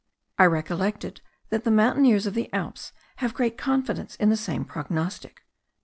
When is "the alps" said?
2.33-2.91